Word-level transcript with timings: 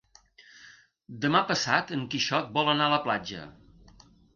Demà 1.27 1.43
passat 1.53 1.95
en 2.01 2.09
Quixot 2.15 2.53
vol 2.59 2.77
anar 2.77 2.91
a 2.91 2.97
la 2.97 3.03
platja. 3.09 3.49